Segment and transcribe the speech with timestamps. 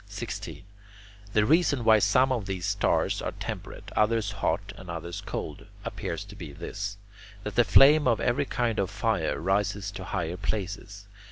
[0.07, 0.63] 16.
[1.33, 6.23] The reason why some of these stars are temperate, others hot, and others cold, appears
[6.25, 6.97] to be this:
[7.43, 11.05] that the flame of every kind of fire rises to higher places.